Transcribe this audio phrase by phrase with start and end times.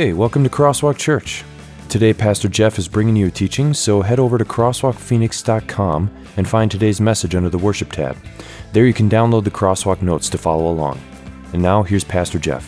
[0.00, 1.44] Hey, welcome to Crosswalk Church.
[1.90, 6.70] Today, Pastor Jeff is bringing you a teaching, so head over to crosswalkphoenix.com and find
[6.70, 8.16] today's message under the Worship tab.
[8.72, 10.98] There you can download the Crosswalk notes to follow along.
[11.52, 12.66] And now, here's Pastor Jeff.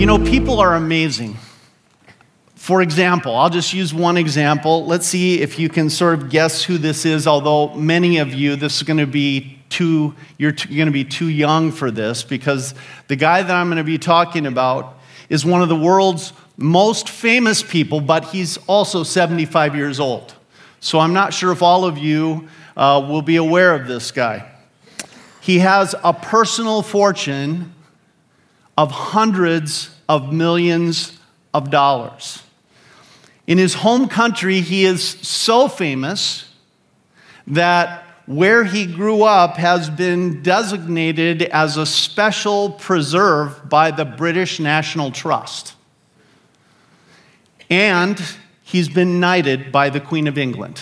[0.00, 1.36] You know, people are amazing.
[2.54, 4.86] For example, I'll just use one example.
[4.86, 8.56] Let's see if you can sort of guess who this is, although many of you,
[8.56, 12.22] this is going to be too, you're, you're going to be too young for this
[12.22, 12.74] because
[13.08, 14.98] the guy that I'm going to be talking about
[15.28, 20.34] is one of the world's most famous people, but he's also 75 years old.
[20.80, 24.50] So I'm not sure if all of you uh, will be aware of this guy.
[25.40, 27.72] He has a personal fortune
[28.76, 31.18] of hundreds of millions
[31.54, 32.42] of dollars.
[33.46, 36.50] In his home country, he is so famous
[37.46, 44.60] that where he grew up has been designated as a special preserve by the British
[44.60, 45.74] National Trust.
[47.68, 48.22] And
[48.62, 50.80] he's been knighted by the Queen of England.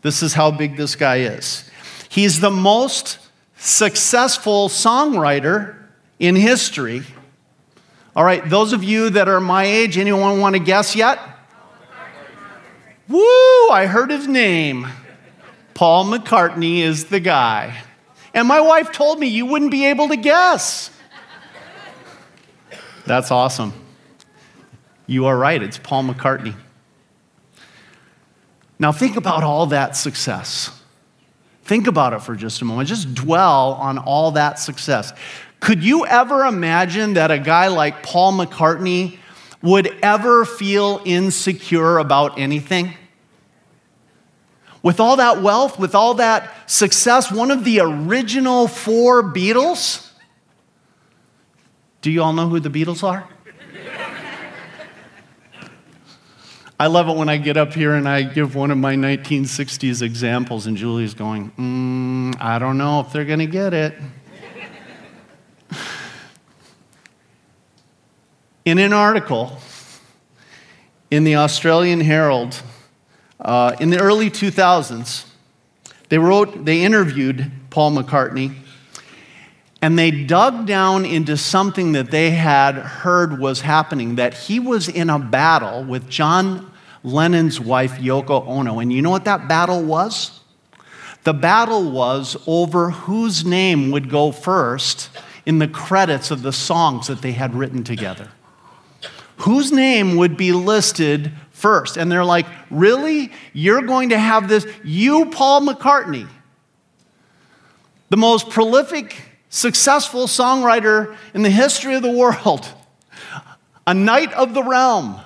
[0.00, 1.70] This is how big this guy is.
[2.08, 3.18] He's the most
[3.58, 5.76] successful songwriter
[6.18, 7.02] in history.
[8.16, 11.20] All right, those of you that are my age, anyone want to guess yet?
[13.08, 14.86] Woo, I heard his name.
[15.74, 17.82] Paul McCartney is the guy.
[18.34, 20.90] And my wife told me you wouldn't be able to guess.
[23.06, 23.72] That's awesome.
[25.06, 26.54] You are right, it's Paul McCartney.
[28.78, 30.70] Now, think about all that success.
[31.64, 32.88] Think about it for just a moment.
[32.88, 35.12] Just dwell on all that success.
[35.60, 39.18] Could you ever imagine that a guy like Paul McCartney
[39.62, 42.94] would ever feel insecure about anything?
[44.82, 50.10] With all that wealth, with all that success, one of the original four Beatles.
[52.00, 53.28] Do you all know who the Beatles are?
[56.80, 60.00] I love it when I get up here and I give one of my 1960s
[60.00, 63.94] examples, and Julie's going, mm, I don't know if they're going to get it.
[68.64, 69.58] In an article
[71.10, 72.62] in the Australian Herald
[73.40, 75.26] uh, in the early 2000s,
[76.08, 78.54] they wrote, they interviewed Paul McCartney,
[79.82, 84.88] and they dug down into something that they had heard was happening that he was
[84.88, 86.70] in a battle with John
[87.02, 88.78] Lennon's wife, Yoko Ono.
[88.78, 90.40] And you know what that battle was?
[91.24, 95.10] The battle was over whose name would go first
[95.46, 98.28] in the credits of the songs that they had written together.
[99.38, 101.96] Whose name would be listed first.
[101.96, 103.32] And they're like, Really?
[103.52, 104.66] You're going to have this?
[104.84, 106.28] You, Paul McCartney,
[108.08, 109.16] the most prolific,
[109.48, 112.66] successful songwriter in the history of the world,
[113.86, 115.20] a knight of the realm,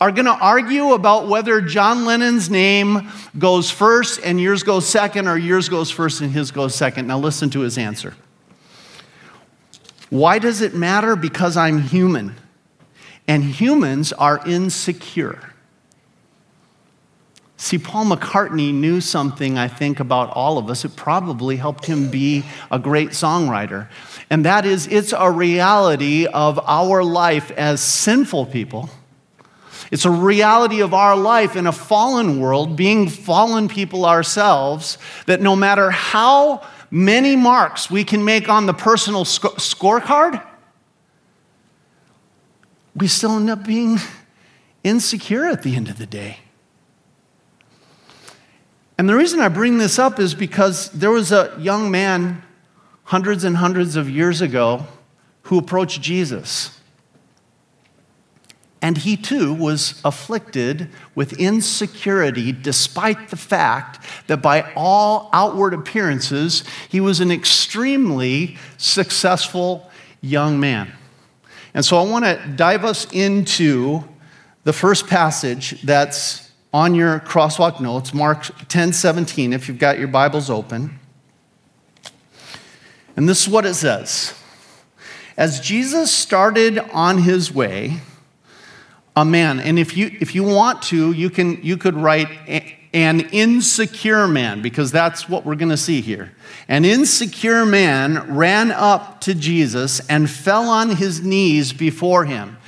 [0.00, 5.26] are going to argue about whether John Lennon's name goes first and yours goes second,
[5.26, 7.08] or yours goes first and his goes second.
[7.08, 8.14] Now, listen to his answer.
[10.08, 11.16] Why does it matter?
[11.16, 12.36] Because I'm human
[13.28, 15.52] and humans are insecure.
[17.58, 20.84] See, Paul McCartney knew something, I think, about all of us.
[20.84, 23.88] It probably helped him be a great songwriter.
[24.30, 28.88] And that is, it's a reality of our life as sinful people.
[29.90, 34.96] It's a reality of our life in a fallen world, being fallen people ourselves,
[35.26, 40.42] that no matter how many marks we can make on the personal sc- scorecard,
[42.98, 43.98] we still end up being
[44.84, 46.38] insecure at the end of the day.
[48.96, 52.42] And the reason I bring this up is because there was a young man
[53.04, 54.86] hundreds and hundreds of years ago
[55.42, 56.78] who approached Jesus.
[58.82, 66.64] And he too was afflicted with insecurity, despite the fact that by all outward appearances,
[66.88, 69.90] he was an extremely successful
[70.20, 70.92] young man.
[71.74, 74.04] And so I want to dive us into
[74.64, 80.08] the first passage that's on your crosswalk notes, Mark 10 17, if you've got your
[80.08, 80.98] Bibles open.
[83.16, 84.34] And this is what it says
[85.36, 88.00] As Jesus started on his way,
[89.16, 92.28] a man, and if you, if you want to, you, can, you could write
[92.98, 96.32] an insecure man, because that's what we're going to see here.
[96.66, 102.58] An insecure man ran up to Jesus and fell on his knees before him.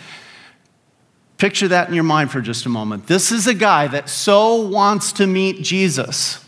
[1.36, 3.06] Picture that in your mind for just a moment.
[3.06, 6.44] This is a guy that so wants to meet Jesus,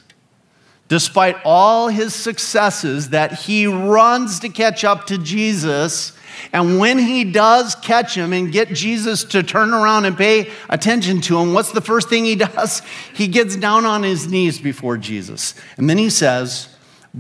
[0.89, 6.13] despite all his successes, that he runs to catch up to Jesus.
[6.53, 11.21] And when he does catch him and get Jesus to turn around and pay attention
[11.23, 12.83] to him, what's the first thing he does?
[13.15, 15.55] He gets down on his knees before Jesus.
[15.77, 16.69] And then he says,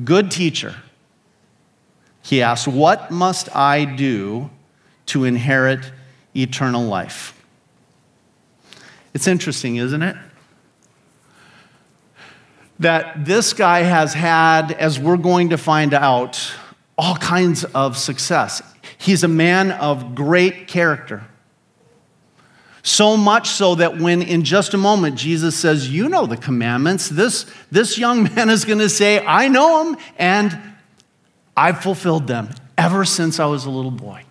[0.04, 0.76] Good teacher.
[2.22, 4.50] He asks, What must I do
[5.06, 5.92] to inherit
[6.34, 7.38] eternal life?
[9.14, 10.16] It's interesting, isn't it?
[12.78, 16.52] That this guy has had, as we're going to find out,
[16.96, 18.62] all kinds of success.
[19.02, 21.24] He's a man of great character.
[22.84, 27.08] So much so that when in just a moment Jesus says, You know the commandments,
[27.08, 30.56] this, this young man is going to say, I know them and
[31.56, 34.22] I've fulfilled them ever since I was a little boy.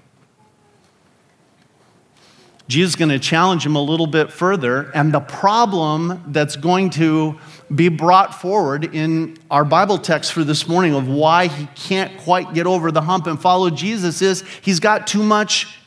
[2.71, 6.89] Jesus is going to challenge him a little bit further, and the problem that's going
[6.91, 7.37] to
[7.73, 12.53] be brought forward in our Bible text for this morning of why he can't quite
[12.53, 15.77] get over the hump and follow Jesus is he's got too much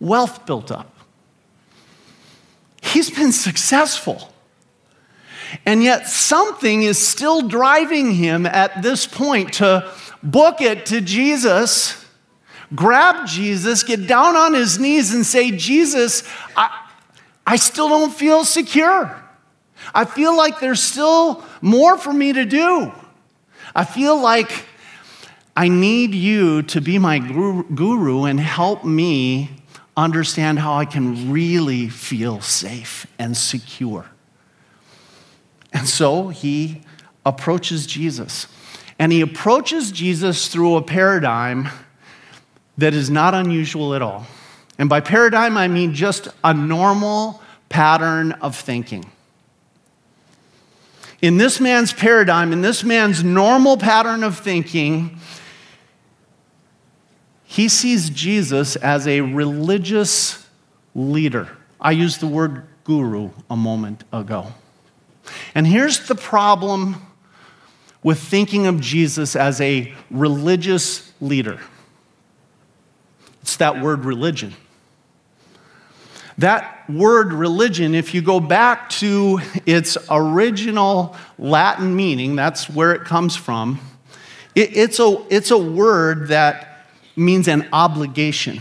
[0.00, 0.92] wealth built up.
[2.82, 4.32] He's been successful.
[5.64, 9.88] And yet, something is still driving him at this point to
[10.24, 12.01] book it to Jesus
[12.74, 16.22] grab Jesus, get down on his knees, and say, Jesus,
[16.56, 16.86] I,
[17.46, 19.18] I still don't feel secure.
[19.94, 22.92] I feel like there's still more for me to do.
[23.74, 24.66] I feel like
[25.56, 29.50] I need you to be my guru and help me
[29.96, 34.06] understand how I can really feel safe and secure.
[35.72, 36.82] And so he
[37.26, 38.46] approaches Jesus.
[38.98, 41.68] And he approaches Jesus through a paradigm
[42.78, 44.26] that is not unusual at all.
[44.78, 49.04] And by paradigm, I mean just a normal pattern of thinking.
[51.20, 55.18] In this man's paradigm, in this man's normal pattern of thinking,
[57.44, 60.48] he sees Jesus as a religious
[60.94, 61.48] leader.
[61.80, 64.48] I used the word guru a moment ago.
[65.54, 66.96] And here's the problem
[68.02, 71.60] with thinking of Jesus as a religious leader
[73.62, 74.52] that word religion.
[76.38, 83.04] That word religion, if you go back to its original Latin meaning, that's where it
[83.04, 83.78] comes from,
[84.56, 88.60] it, it's, a, it's a word that means an obligation.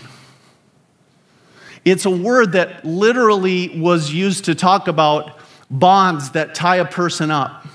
[1.84, 5.40] It's a word that literally was used to talk about
[5.72, 7.66] bonds that tie a person up.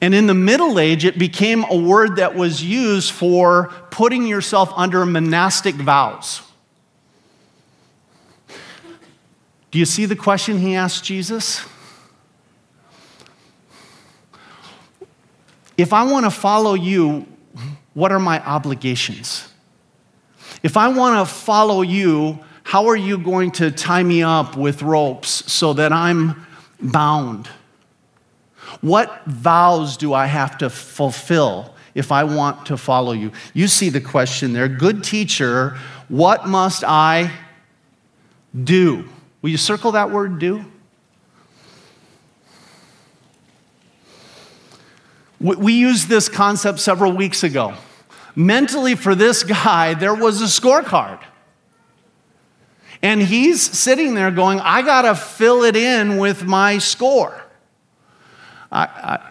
[0.00, 4.72] And in the Middle Age, it became a word that was used for putting yourself
[4.76, 6.42] under monastic vows.
[9.70, 11.64] Do you see the question he asked Jesus?
[15.76, 17.26] If I want to follow you,
[17.94, 19.52] what are my obligations?
[20.62, 24.82] If I want to follow you, how are you going to tie me up with
[24.82, 26.46] ropes so that I'm
[26.80, 27.48] bound?
[28.80, 33.32] What vows do I have to fulfill if I want to follow you?
[33.54, 34.68] You see the question there.
[34.68, 35.76] Good teacher,
[36.08, 37.32] what must I
[38.64, 39.08] do?
[39.42, 40.64] Will you circle that word do?
[45.40, 47.74] We used this concept several weeks ago.
[48.34, 51.20] Mentally, for this guy, there was a scorecard.
[53.02, 57.44] And he's sitting there going, I got to fill it in with my score.
[58.70, 59.30] I, I,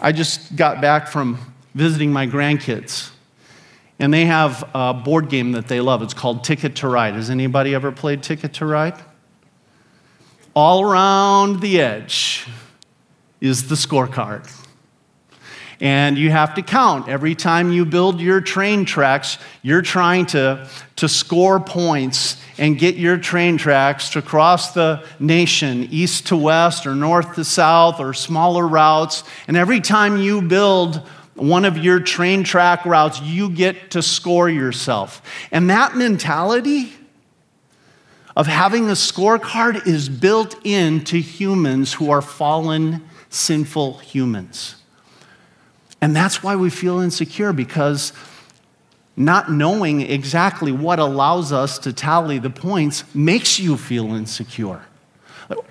[0.00, 1.38] I just got back from
[1.74, 3.10] visiting my grandkids,
[3.98, 6.02] and they have a board game that they love.
[6.02, 7.14] It's called Ticket to Ride.
[7.14, 9.00] Has anybody ever played Ticket to Ride?
[10.54, 12.46] All around the edge
[13.40, 14.48] is the scorecard.
[15.84, 17.10] And you have to count.
[17.10, 22.94] Every time you build your train tracks, you're trying to, to score points and get
[22.94, 28.14] your train tracks to cross the nation, east to west, or north to south, or
[28.14, 29.24] smaller routes.
[29.46, 34.48] And every time you build one of your train track routes, you get to score
[34.48, 35.20] yourself.
[35.52, 36.94] And that mentality
[38.34, 44.76] of having a scorecard is built into humans who are fallen, sinful humans.
[46.04, 48.12] And that's why we feel insecure because
[49.16, 54.82] not knowing exactly what allows us to tally the points makes you feel insecure.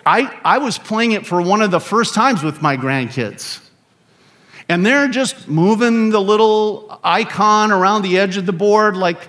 [0.03, 3.59] I, I was playing it for one of the first times with my grandkids.
[4.67, 9.19] And they're just moving the little icon around the edge of the board like,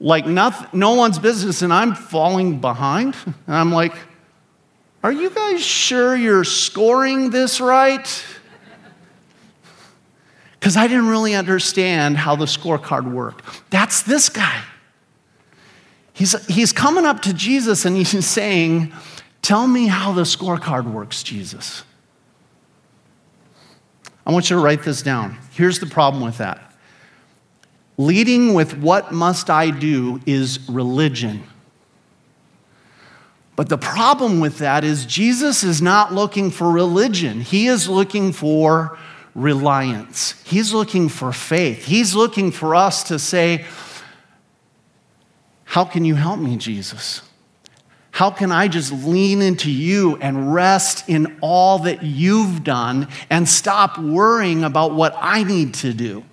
[0.00, 3.16] like nothing, no one's business, and I'm falling behind.
[3.26, 3.92] And I'm like,
[5.02, 8.24] Are you guys sure you're scoring this right?
[10.58, 13.44] Because I didn't really understand how the scorecard worked.
[13.70, 14.62] That's this guy.
[16.12, 18.92] He's, he's coming up to Jesus and he's saying,
[19.40, 21.84] Tell me how the scorecard works, Jesus.
[24.26, 25.38] I want you to write this down.
[25.52, 26.68] Here's the problem with that
[27.96, 31.42] leading with what must I do is religion.
[33.56, 38.32] But the problem with that is Jesus is not looking for religion, he is looking
[38.32, 38.98] for
[39.38, 40.34] reliance.
[40.44, 41.84] He's looking for faith.
[41.84, 43.64] He's looking for us to say,
[45.64, 47.22] How can you help me, Jesus?
[48.10, 53.48] How can I just lean into you and rest in all that you've done and
[53.48, 56.24] stop worrying about what I need to do?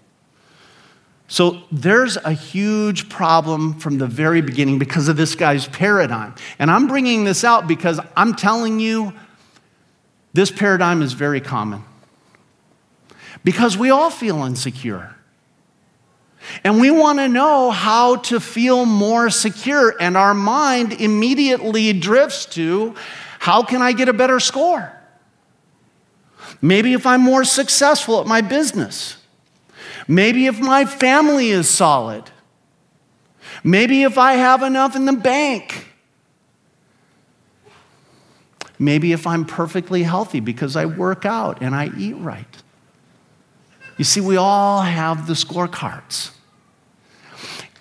[1.28, 6.34] So there's a huge problem from the very beginning because of this guy's paradigm.
[6.58, 9.14] And I'm bringing this out because I'm telling you
[10.34, 11.84] this paradigm is very common.
[13.46, 15.16] Because we all feel insecure.
[16.64, 19.96] And we want to know how to feel more secure.
[20.00, 22.96] And our mind immediately drifts to
[23.40, 24.92] how can I get a better score?
[26.60, 29.18] Maybe if I'm more successful at my business.
[30.08, 32.24] Maybe if my family is solid.
[33.64, 35.86] Maybe if I have enough in the bank.
[38.80, 42.64] Maybe if I'm perfectly healthy because I work out and I eat right.
[43.98, 46.32] You see, we all have the scorecards.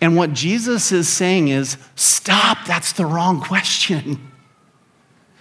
[0.01, 4.31] And what Jesus is saying is stop, that's the wrong question.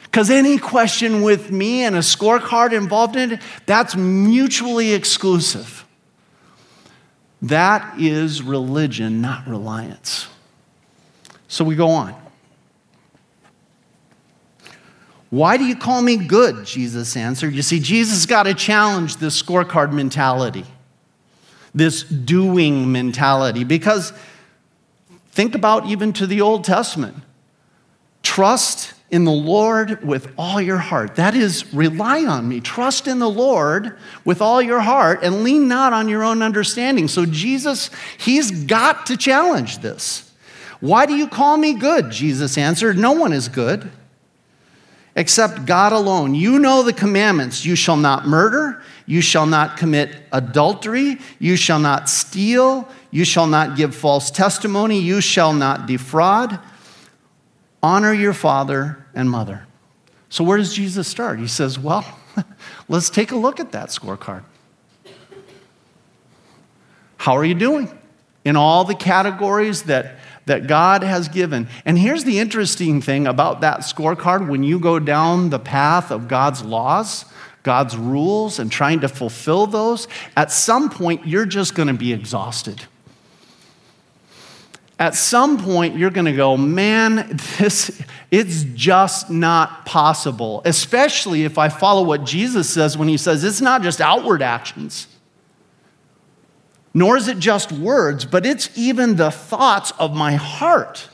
[0.04, 5.88] Because any question with me and a scorecard involved in it, that's mutually exclusive.
[7.42, 10.28] That is religion, not reliance.
[11.48, 12.23] So we go on.
[15.34, 16.64] Why do you call me good?
[16.64, 17.56] Jesus answered.
[17.56, 20.64] You see, Jesus got to challenge this scorecard mentality,
[21.74, 24.14] this doing mentality, because
[25.32, 27.18] think about even to the Old Testament.
[28.22, 31.16] Trust in the Lord with all your heart.
[31.16, 32.60] That is, rely on me.
[32.60, 37.08] Trust in the Lord with all your heart and lean not on your own understanding.
[37.08, 40.32] So, Jesus, he's got to challenge this.
[40.80, 42.12] Why do you call me good?
[42.12, 43.90] Jesus answered, No one is good
[45.16, 46.36] except God alone.
[46.36, 51.80] You know the commandments you shall not murder, you shall not commit adultery, you shall
[51.80, 56.60] not steal, you shall not give false testimony, you shall not defraud.
[57.82, 59.68] Honor your father and mother.
[60.30, 61.40] So, where does Jesus start?
[61.40, 62.06] He says, Well,
[62.88, 64.44] let's take a look at that scorecard.
[67.18, 67.96] How are you doing?
[68.44, 71.68] In all the categories that that God has given.
[71.86, 76.28] And here's the interesting thing about that scorecard when you go down the path of
[76.28, 77.26] God's laws,
[77.64, 82.14] God's rules, and trying to fulfill those, at some point you're just going to be
[82.14, 82.84] exhausted.
[85.00, 90.62] At some point, you're going to go, man, this, it's just not possible.
[90.66, 95.08] Especially if I follow what Jesus says when he says it's not just outward actions,
[96.94, 101.10] nor is it just words, but it's even the thoughts of my heart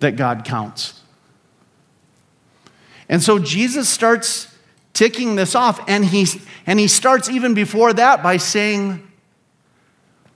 [0.00, 1.00] that God counts.
[3.08, 4.48] And so Jesus starts
[4.94, 6.26] ticking this off, and he,
[6.66, 9.08] and he starts even before that by saying,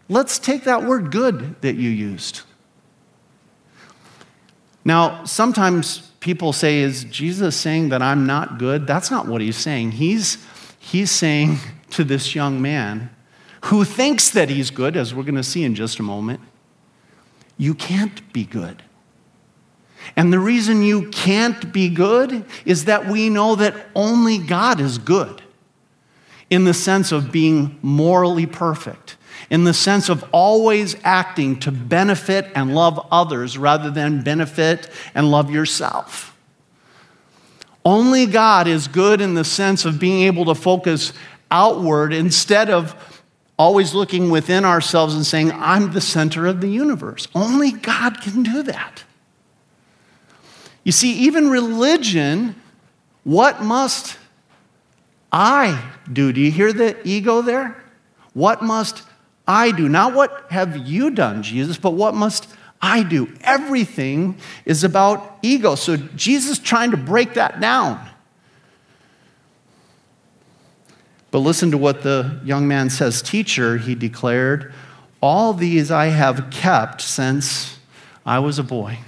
[0.09, 2.43] Let's take that word good that you used.
[4.85, 8.87] Now, sometimes people say, Is Jesus saying that I'm not good?
[8.87, 9.93] That's not what he's saying.
[9.93, 10.39] He's,
[10.79, 11.59] he's saying
[11.91, 13.11] to this young man,
[13.67, 16.41] who thinks that he's good, as we're going to see in just a moment,
[17.59, 18.83] you can't be good.
[20.15, 24.99] And the reason you can't be good is that we know that only God is
[24.99, 25.43] good
[26.49, 29.17] in the sense of being morally perfect,
[29.51, 35.29] in the sense of always acting to benefit and love others rather than benefit and
[35.29, 36.37] love yourself.
[37.85, 41.13] Only God is good in the sense of being able to focus
[41.51, 43.16] outward instead of
[43.59, 47.29] always looking within ourselves and saying, I'm the center of the universe.
[47.35, 49.05] Only God can do that.
[50.85, 52.55] You see, even religion,
[53.25, 54.19] what must
[55.33, 56.33] I do?
[56.33, 57.83] Do you hear the ego there?
[58.35, 59.03] What must
[59.49, 59.89] I do?
[59.89, 62.49] Not what have you done, Jesus, but what must
[62.81, 63.33] I do?
[63.41, 65.75] Everything is about ego.
[65.75, 68.07] So Jesus trying to break that down.
[71.37, 74.73] But listen to what the young man says Teacher, he declared,
[75.21, 77.79] all these I have kept since
[78.25, 79.01] I was a boy.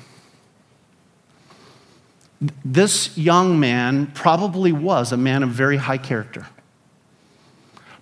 [2.62, 6.46] This young man probably was a man of very high character,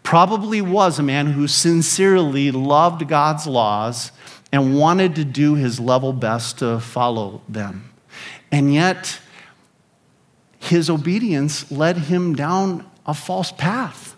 [0.02, 4.10] probably was a man who sincerely loved God's laws
[4.50, 7.92] and wanted to do his level best to follow them.
[8.50, 9.20] And yet,
[10.58, 14.14] his obedience led him down a false path.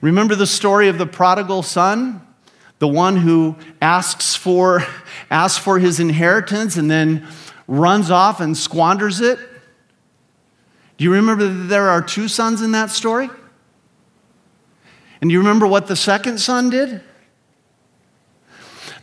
[0.00, 2.26] Remember the story of the prodigal son?
[2.78, 4.84] The one who asks for,
[5.30, 7.26] asks for his inheritance and then
[7.66, 9.38] runs off and squanders it?
[10.98, 13.28] Do you remember that there are two sons in that story?
[15.20, 17.00] And do you remember what the second son did?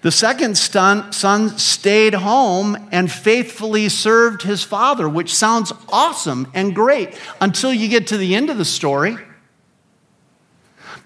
[0.01, 7.17] The second son, stayed home and faithfully served his father, which sounds awesome and great
[7.39, 9.17] until you get to the end of the story.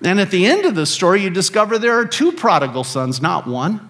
[0.03, 3.47] And at the end of the story, you discover there are two prodigal sons, not
[3.47, 3.89] one.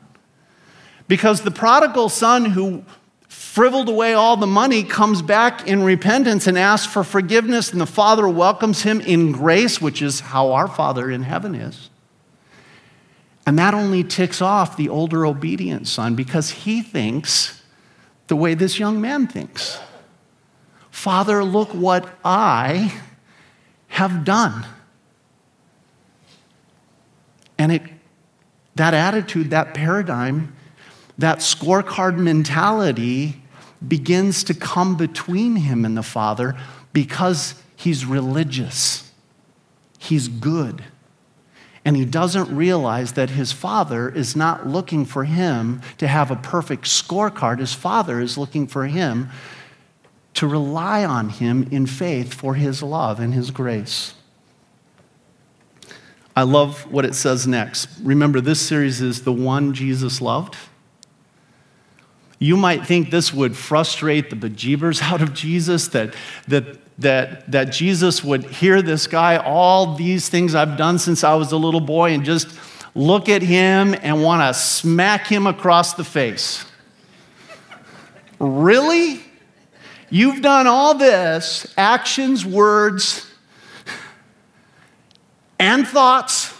[1.07, 2.83] Because the prodigal son who
[3.27, 7.85] frivoled away all the money comes back in repentance and asks for forgiveness, and the
[7.85, 11.89] father welcomes him in grace, which is how our father in heaven is.
[13.45, 17.63] And that only ticks off the older obedient son because he thinks
[18.27, 19.79] the way this young man thinks.
[20.91, 22.93] Father, look what I
[23.87, 24.65] have done.
[27.57, 27.81] And it,
[28.75, 30.55] that attitude, that paradigm,
[31.17, 33.41] that scorecard mentality
[33.85, 36.55] begins to come between him and the Father
[36.93, 39.11] because he's religious,
[39.99, 40.83] he's good.
[41.85, 46.35] And he doesn't realize that his father is not looking for him to have a
[46.35, 47.59] perfect scorecard.
[47.59, 49.29] His father is looking for him
[50.33, 54.15] to rely on him in faith for his love and his grace.
[56.37, 57.89] I love what it says next.
[58.03, 60.55] Remember, this series is the one Jesus loved.
[62.37, 66.13] You might think this would frustrate the bejeebers out of Jesus, that,
[66.47, 71.33] that that, that Jesus would hear this guy, all these things I've done since I
[71.33, 72.55] was a little boy, and just
[72.93, 76.65] look at him and want to smack him across the face.
[78.37, 79.21] really?
[80.11, 83.26] You've done all this actions, words,
[85.59, 86.53] and thoughts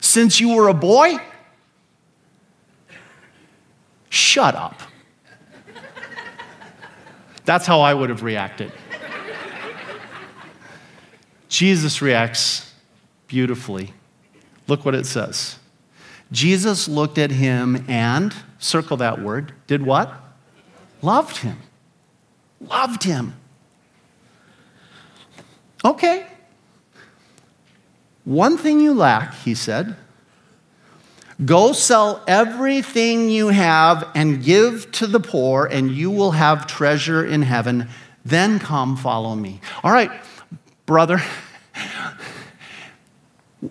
[0.00, 1.18] since you were a boy?
[4.08, 4.80] Shut up.
[7.44, 8.72] That's how I would have reacted.
[11.48, 12.74] Jesus reacts
[13.26, 13.94] beautifully.
[14.66, 15.58] Look what it says.
[16.30, 20.12] Jesus looked at him and, circle that word, did what?
[21.00, 21.58] Loved him.
[22.60, 23.34] Loved him.
[25.84, 26.26] Okay.
[28.28, 29.96] One thing you lack, he said.
[31.42, 37.24] Go sell everything you have and give to the poor, and you will have treasure
[37.24, 37.88] in heaven.
[38.26, 39.62] Then come follow me.
[39.82, 40.10] All right,
[40.84, 41.22] brother.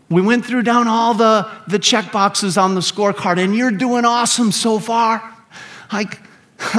[0.10, 4.06] We went through down all the, the check boxes on the scorecard, and you're doing
[4.06, 5.22] awesome so far.
[5.94, 6.20] Like,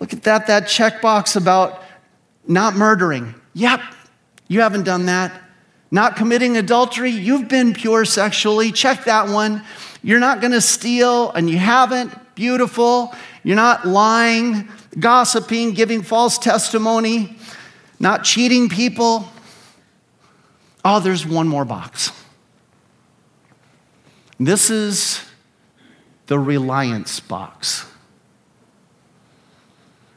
[0.00, 1.82] look at that, that checkbox about
[2.46, 3.34] not murdering.
[3.54, 3.80] Yep,
[4.48, 5.32] you haven't done that.
[5.90, 8.70] Not committing adultery, you've been pure sexually.
[8.70, 9.62] Check that one.
[10.02, 12.12] You're not going to steal, and you haven't.
[12.34, 13.14] Beautiful.
[13.42, 17.36] You're not lying, gossiping, giving false testimony,
[17.98, 19.28] not cheating people.
[20.84, 22.12] Oh, there's one more box.
[24.38, 25.22] This is
[26.28, 27.84] the reliance box.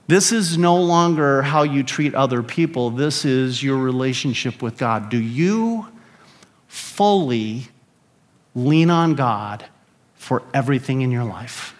[0.07, 2.89] This is no longer how you treat other people.
[2.89, 5.09] This is your relationship with God.
[5.09, 5.87] Do you
[6.67, 7.67] fully
[8.53, 9.65] lean on God
[10.15, 11.75] for everything in your life?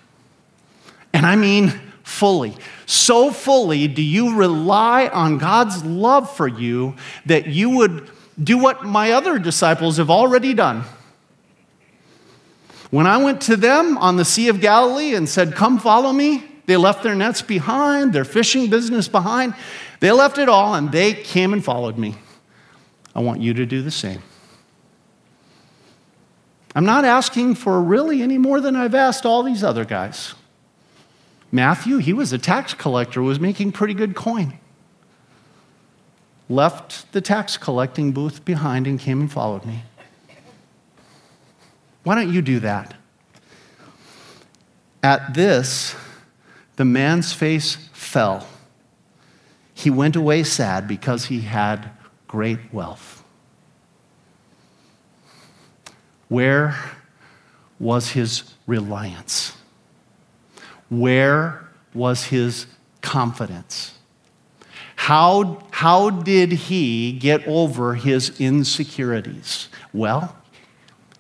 [1.13, 1.69] And I mean
[2.03, 2.55] fully.
[2.85, 8.09] So fully do you rely on God's love for you that you would
[8.41, 10.83] do what my other disciples have already done.
[12.89, 16.43] When I went to them on the Sea of Galilee and said, Come follow me,
[16.65, 19.55] they left their nets behind, their fishing business behind.
[19.99, 22.15] They left it all and they came and followed me.
[23.15, 24.21] I want you to do the same.
[26.75, 30.33] I'm not asking for really any more than I've asked all these other guys.
[31.51, 34.57] Matthew, he was a tax collector, was making pretty good coin
[36.49, 39.83] left the tax collecting booth behind and came and followed me.
[42.03, 42.95] Why don't you do that?
[45.01, 45.95] At this,
[46.75, 48.47] the man's face fell.
[49.73, 51.91] He went away sad because he had
[52.27, 53.23] great wealth.
[56.29, 56.75] Where
[57.79, 59.55] was his reliance?
[60.89, 62.65] Where was his
[63.01, 63.95] confidence?
[64.95, 69.67] How, how did he get over his insecurities?
[69.91, 70.35] Well,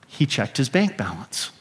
[0.07, 1.51] he checked his bank balance.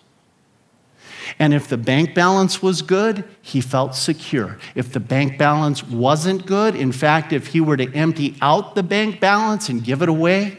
[1.38, 4.58] And if the bank balance was good, he felt secure.
[4.74, 8.82] If the bank balance wasn't good, in fact, if he were to empty out the
[8.82, 10.58] bank balance and give it away,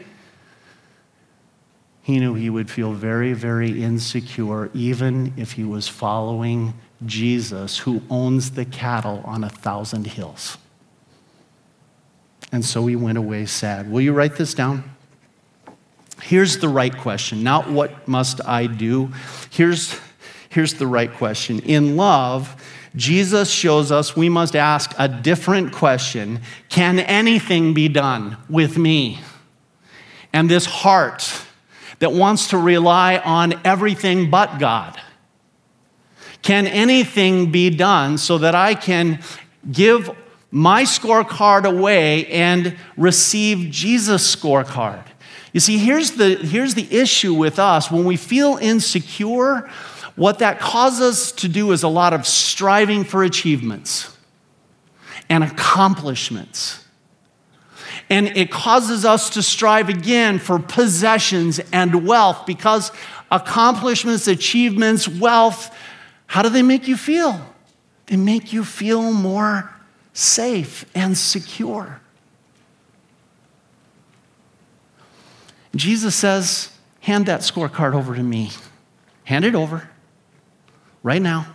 [2.02, 6.74] he knew he would feel very, very insecure, even if he was following
[7.06, 10.58] Jesus, who owns the cattle on a thousand hills.
[12.52, 13.90] And so he went away sad.
[13.90, 14.84] Will you write this down?
[16.22, 19.10] Here's the right question, not what must I do.
[19.50, 19.98] Here's,
[20.54, 21.58] here's the right question.
[21.60, 22.62] In love,
[22.94, 29.18] Jesus shows us we must ask a different question Can anything be done with me?
[30.32, 31.44] And this heart
[31.98, 35.00] that wants to rely on everything but God.
[36.42, 39.20] Can anything be done so that I can
[39.70, 40.10] give
[40.50, 45.04] my scorecard away and receive Jesus' scorecard?
[45.52, 47.90] You see, here's the, here's the issue with us.
[47.90, 49.70] When we feel insecure,
[50.16, 54.16] what that causes us to do is a lot of striving for achievements
[55.28, 56.84] and accomplishments.
[58.08, 62.92] And it causes us to strive again for possessions and wealth because
[63.30, 65.74] accomplishments, achievements, wealth,
[66.26, 67.40] how do they make you feel?
[68.06, 69.74] They make you feel more
[70.12, 72.00] safe and secure.
[75.74, 78.50] Jesus says, Hand that scorecard over to me.
[79.24, 79.90] Hand it over
[81.04, 81.46] right now.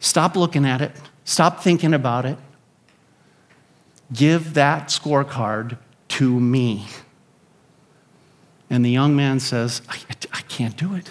[0.00, 0.90] Stop looking at it.
[1.24, 2.38] Stop thinking about it.
[4.12, 6.88] Give that scorecard to me.
[8.68, 9.98] And the young man says, I,
[10.32, 11.08] I can't do it.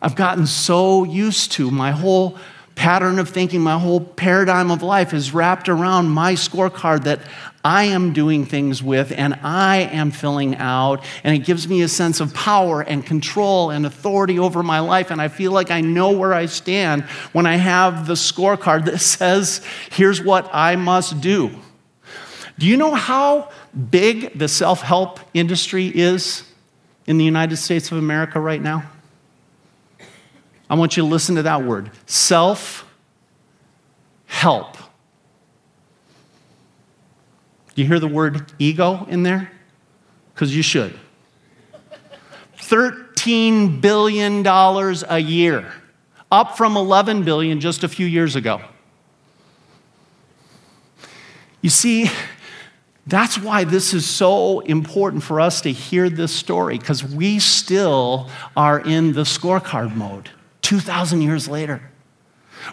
[0.00, 2.36] I've gotten so used to my whole
[2.74, 7.20] pattern of thinking, my whole paradigm of life is wrapped around my scorecard that
[7.64, 11.04] I am doing things with and I am filling out.
[11.22, 15.10] And it gives me a sense of power and control and authority over my life.
[15.10, 18.98] And I feel like I know where I stand when I have the scorecard that
[19.00, 21.50] says, here's what I must do.
[22.58, 23.50] Do you know how
[23.90, 26.44] big the self help industry is
[27.06, 28.90] in the United States of America right now?
[30.72, 32.90] I want you to listen to that word self
[34.24, 34.78] help.
[37.74, 39.52] Do you hear the word ego in there?
[40.32, 40.98] Because you should.
[42.56, 45.70] $13 billion a year,
[46.30, 48.62] up from 11 billion just a few years ago.
[51.60, 52.10] You see,
[53.06, 58.30] that's why this is so important for us to hear this story, because we still
[58.56, 60.30] are in the scorecard mode.
[60.72, 61.82] 2,000 years later.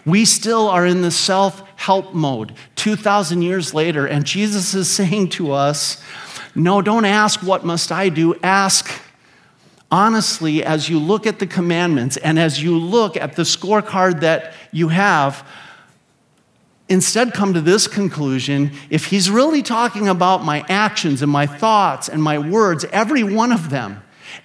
[0.06, 5.28] We still are in the self help mode 2,000 years later, and Jesus is saying
[5.30, 6.02] to us,
[6.54, 8.34] No, don't ask, What must I do?
[8.42, 8.90] Ask,
[9.90, 14.54] honestly, as you look at the commandments and as you look at the scorecard that
[14.72, 15.46] you have,
[16.88, 22.08] instead come to this conclusion if he's really talking about my actions and my thoughts
[22.08, 24.02] and my words, every one of them,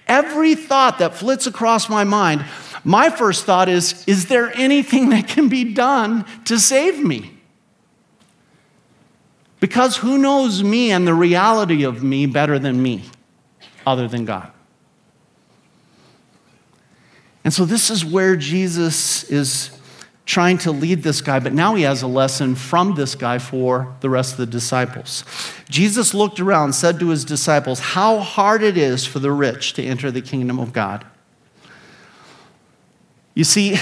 [0.07, 2.43] every thought that flits across my mind,
[2.85, 7.31] my first thought is Is there anything that can be done to save me?
[9.59, 13.03] Because who knows me and the reality of me better than me,
[13.85, 14.51] other than God?
[17.43, 19.71] And so, this is where Jesus is
[20.25, 23.95] trying to lead this guy, but now he has a lesson from this guy for
[24.01, 25.23] the rest of the disciples.
[25.69, 29.83] Jesus looked around said to his disciples, How hard it is for the rich to
[29.83, 31.05] enter the kingdom of God.
[33.35, 33.77] You see,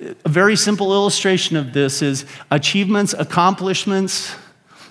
[0.00, 4.34] a very simple illustration of this is achievements, accomplishments,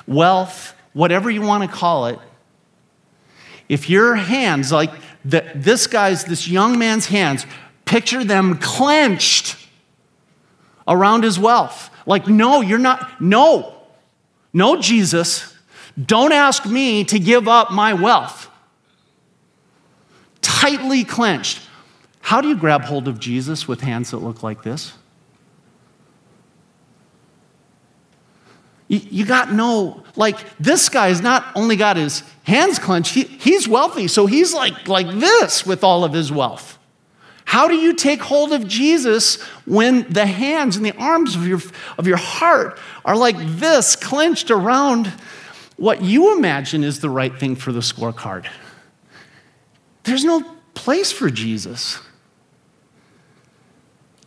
[0.05, 2.19] wealth, whatever you want to call it.
[3.69, 4.91] If your hands, like
[5.23, 7.45] the, this guy's, this young man's hands,
[7.85, 9.55] picture them clenched
[10.87, 11.89] around his wealth.
[12.05, 13.73] Like, no, you're not, no,
[14.51, 15.55] no, Jesus,
[16.01, 18.49] don't ask me to give up my wealth.
[20.41, 21.61] Tightly clenched.
[22.23, 24.93] How do you grab hold of Jesus with hands that look like this?
[28.87, 34.07] You, got no, like, this guy's not only got his hands clenched, he, he's wealthy,
[34.07, 36.77] so he's like, like this with all of his wealth.
[37.43, 41.59] How do you take hold of Jesus when the hands and the arms of your,
[41.97, 45.07] of your heart are like this, clenched around
[45.75, 48.47] what you imagine is the right thing for the scorecard?
[50.03, 50.41] There's no
[50.73, 51.99] place for Jesus.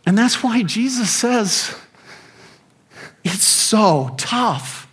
[0.07, 1.75] And that's why Jesus says,
[3.25, 4.87] It's so tough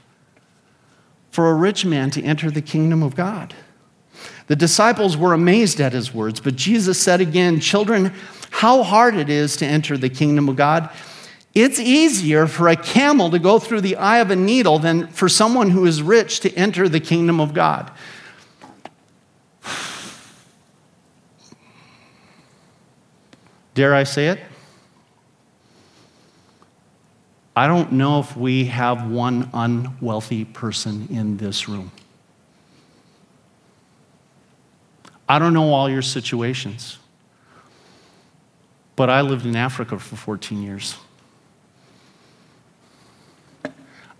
[1.30, 3.54] for a rich man to enter the kingdom of God.
[4.48, 8.12] The disciples were amazed at his words, but Jesus said again, Children,
[8.50, 10.90] how hard it is to enter the kingdom of God.
[11.54, 15.28] It's easier for a camel to go through the eye of a needle than for
[15.28, 17.92] someone who is rich to enter the kingdom of God.
[23.74, 24.40] Dare I say it?
[27.56, 31.92] I don't know if we have one unwealthy person in this room.
[35.28, 36.98] I don't know all your situations,
[38.96, 40.96] but I lived in Africa for 14 years.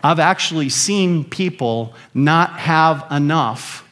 [0.03, 3.89] I've actually seen people not have enough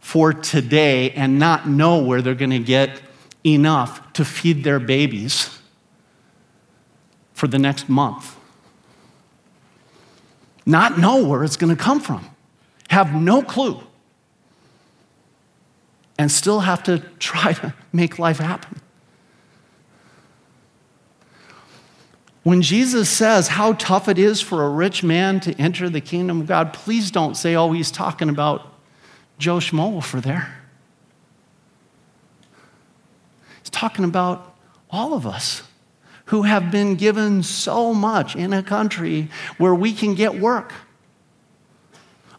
[0.00, 3.00] for today and not know where they're going to get
[3.44, 5.58] enough to feed their babies
[7.32, 8.33] for the next month
[10.66, 12.28] not know where it's going to come from,
[12.90, 13.80] have no clue,
[16.18, 18.80] and still have to try to make life happen.
[22.44, 26.42] When Jesus says how tough it is for a rich man to enter the kingdom
[26.42, 28.74] of God, please don't say, oh, he's talking about
[29.38, 30.54] Joe Schmo over there.
[33.60, 34.56] He's talking about
[34.90, 35.62] all of us
[36.26, 40.72] who have been given so much in a country where we can get work.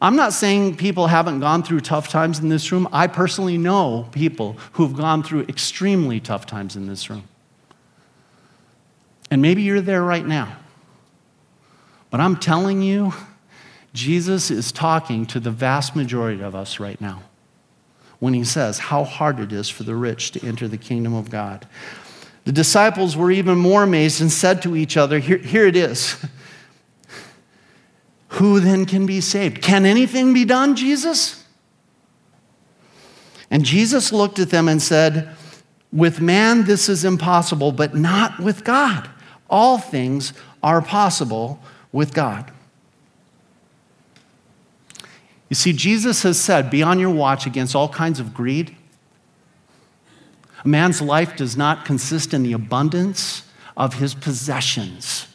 [0.01, 2.87] I'm not saying people haven't gone through tough times in this room.
[2.91, 7.23] I personally know people who've gone through extremely tough times in this room.
[9.31, 10.57] And maybe you're there right now.
[12.09, 13.13] But I'm telling you,
[13.93, 17.23] Jesus is talking to the vast majority of us right now
[18.19, 21.29] when he says how hard it is for the rich to enter the kingdom of
[21.29, 21.67] God.
[22.45, 26.23] The disciples were even more amazed and said to each other, Here, here it is.
[28.29, 29.61] Who then can be saved?
[29.61, 31.43] Can anything be done, Jesus?
[33.49, 35.35] And Jesus looked at them and said,
[35.91, 39.09] With man this is impossible, but not with God.
[39.49, 41.59] All things are possible
[41.91, 42.51] with God.
[45.49, 48.75] You see, Jesus has said, Be on your watch against all kinds of greed
[50.65, 53.43] a man's life does not consist in the abundance
[53.77, 55.27] of his possessions.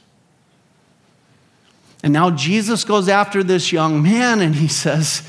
[2.02, 5.22] And now Jesus goes after this young man and he says,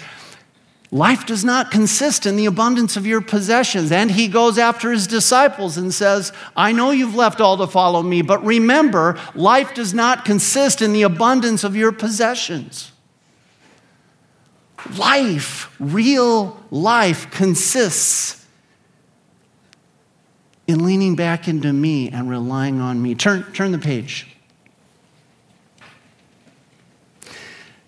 [0.93, 3.93] Life does not consist in the abundance of your possessions.
[3.93, 8.01] And he goes after his disciples and says, I know you've left all to follow
[8.03, 12.91] me, but remember, life does not consist in the abundance of your possessions.
[14.97, 18.40] Life, real life, consists
[20.67, 23.15] in leaning back into me and relying on me.
[23.15, 24.27] Turn, turn the page.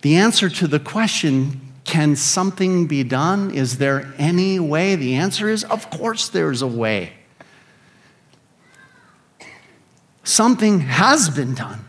[0.02, 3.52] The answer to the question, can something be done?
[3.52, 4.96] Is there any way?
[4.96, 7.14] The answer is, of course, there's a way.
[10.24, 11.86] Something has been done.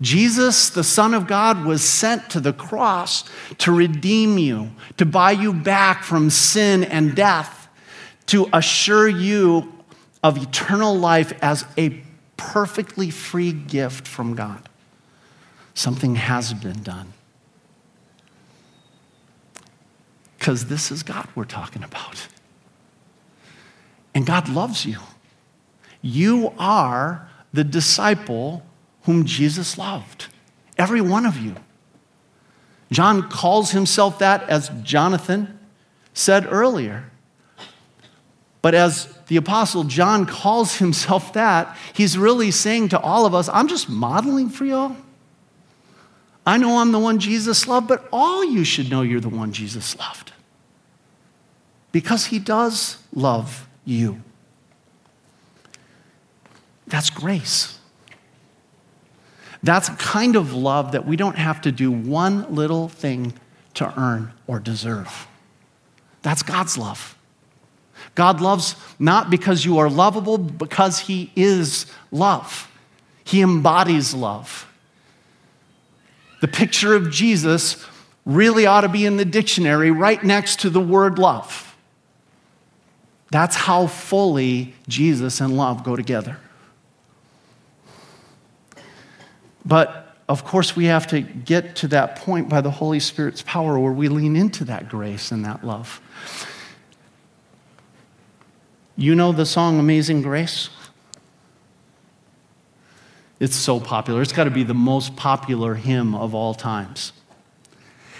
[0.00, 3.24] Jesus, the Son of God, was sent to the cross
[3.58, 7.68] to redeem you, to buy you back from sin and death,
[8.26, 9.72] to assure you
[10.22, 12.02] of eternal life as a
[12.36, 14.68] perfectly free gift from God.
[15.74, 17.12] Something has been done.
[20.38, 22.28] Because this is God we're talking about.
[24.14, 24.98] And God loves you.
[26.00, 28.62] You are the disciple
[29.02, 30.26] whom Jesus loved.
[30.76, 31.56] Every one of you.
[32.90, 35.58] John calls himself that as Jonathan
[36.14, 37.10] said earlier.
[38.68, 43.48] But as the Apostle John calls himself that, he's really saying to all of us,
[43.50, 44.94] I'm just modeling for y'all.
[46.44, 49.52] I know I'm the one Jesus loved, but all you should know you're the one
[49.52, 50.32] Jesus loved.
[51.92, 54.20] Because he does love you.
[56.88, 57.78] That's grace.
[59.62, 63.32] That's kind of love that we don't have to do one little thing
[63.72, 65.26] to earn or deserve.
[66.20, 67.14] That's God's love.
[68.18, 72.68] God loves not because you are lovable, because He is love.
[73.22, 74.66] He embodies love.
[76.40, 77.86] The picture of Jesus
[78.26, 81.76] really ought to be in the dictionary right next to the word love.
[83.30, 86.38] That's how fully Jesus and love go together.
[89.64, 93.78] But of course, we have to get to that point by the Holy Spirit's power
[93.78, 96.00] where we lean into that grace and that love.
[99.00, 100.70] You know the song Amazing Grace?
[103.38, 104.20] It's so popular.
[104.22, 107.12] It's got to be the most popular hymn of all times.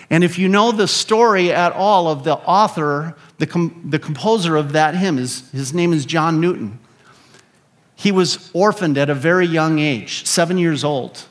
[0.08, 4.54] And if you know the story at all of the author, the, com- the composer
[4.54, 6.78] of that hymn, is, his name is John Newton.
[7.96, 11.24] He was orphaned at a very young age, seven years old,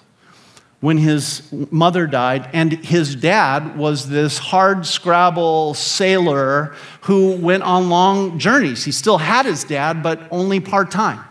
[0.79, 2.49] when his mother died.
[2.53, 8.83] And his dad was this hard scrabble sailor who went on long journeys.
[8.83, 11.23] He still had his dad, but only part time.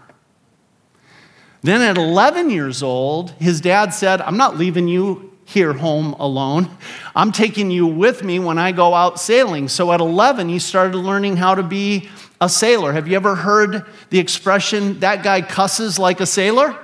[1.62, 6.68] Then at 11 years old, his dad said, I'm not leaving you here home alone.
[7.14, 9.68] I'm taking you with me when I go out sailing.
[9.68, 12.08] So at 11, he started learning how to be
[12.40, 12.92] a sailor.
[12.92, 16.76] Have you ever heard the expression, that guy cusses like a sailor?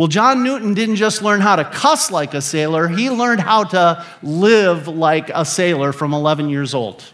[0.00, 3.64] Well, John Newton didn't just learn how to cuss like a sailor, he learned how
[3.64, 7.04] to live like a sailor from 11 years old.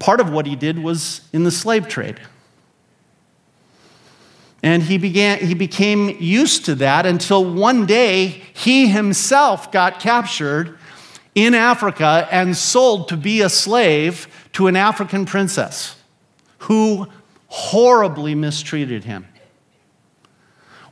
[0.00, 2.18] Part of what he did was in the slave trade.
[4.64, 10.80] And he, began, he became used to that until one day he himself got captured
[11.36, 15.94] in Africa and sold to be a slave to an African princess
[16.58, 17.06] who
[17.46, 19.28] horribly mistreated him.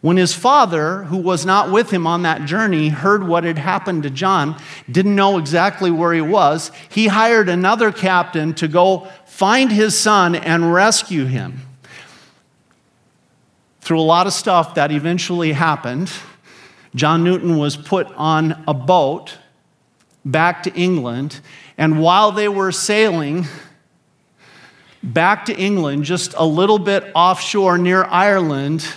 [0.08, 4.04] When his father, who was not with him on that journey, heard what had happened
[4.04, 4.56] to John,
[4.90, 10.34] didn't know exactly where he was, he hired another captain to go find his son
[10.34, 11.60] and rescue him.
[13.82, 16.10] Through a lot of stuff that eventually happened,
[16.94, 19.36] John Newton was put on a boat
[20.24, 21.40] back to England,
[21.76, 23.44] and while they were sailing
[25.02, 28.88] back to England, just a little bit offshore near Ireland,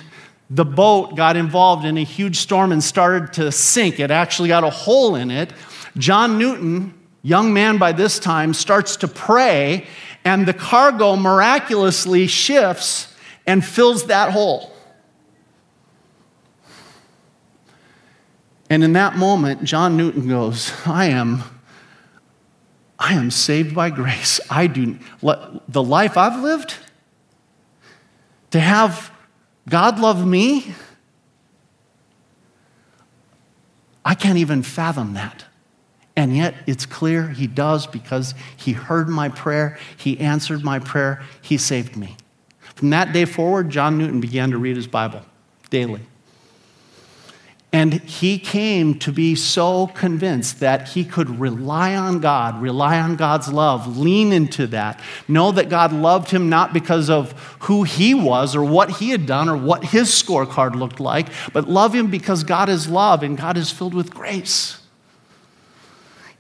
[0.54, 4.02] the boat got involved in a huge storm and started to sink.
[4.02, 5.54] It actually got a hole in it.
[5.98, 9.88] John Newton, young man by this time, starts to pray,
[10.26, 13.16] and the cargo miraculously shifts
[13.48, 14.74] and fills that hole.
[18.70, 21.44] And in that moment, John Newton goes, I am,
[23.00, 24.42] I am saved by grace.
[24.50, 26.76] I do, the life I've lived,
[28.52, 29.12] to have
[29.70, 30.74] God love me,
[34.04, 35.46] I can't even fathom that.
[36.16, 41.22] And yet it's clear he does because he heard my prayer, he answered my prayer,
[41.42, 42.18] he saved me.
[42.76, 45.22] From that day forward, John Newton began to read his Bible
[45.70, 46.02] daily.
[47.74, 53.16] And he came to be so convinced that he could rely on God, rely on
[53.16, 57.32] God's love, lean into that, know that God loved him not because of
[57.62, 61.70] who he was or what he had done or what his scorecard looked like, but
[61.70, 64.82] love him because God is love and God is filled with grace.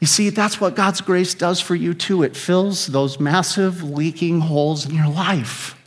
[0.01, 2.23] You see, that's what God's grace does for you too.
[2.23, 5.80] It fills those massive leaking holes in your life.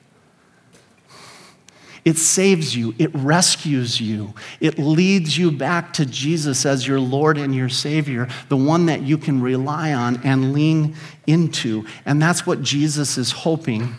[2.04, 7.38] It saves you, it rescues you, it leads you back to Jesus as your Lord
[7.38, 11.86] and your Savior, the one that you can rely on and lean into.
[12.04, 13.94] And that's what Jesus is hoping.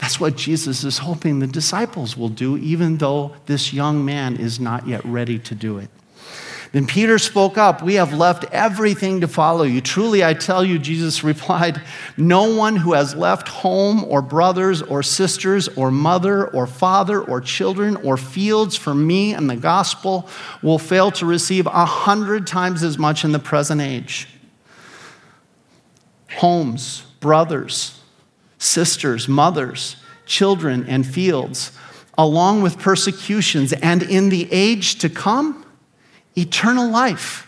[0.00, 4.60] That's what Jesus is hoping the disciples will do, even though this young man is
[4.60, 5.88] not yet ready to do it.
[6.72, 9.80] Then Peter spoke up, We have left everything to follow you.
[9.80, 11.80] Truly, I tell you, Jesus replied,
[12.16, 17.40] No one who has left home or brothers or sisters or mother or father or
[17.40, 20.28] children or fields for me and the gospel
[20.62, 24.28] will fail to receive a hundred times as much in the present age.
[26.36, 28.00] Homes, brothers,
[28.58, 31.72] sisters, mothers, children, and fields,
[32.16, 35.64] along with persecutions, and in the age to come,
[36.38, 37.44] eternal life.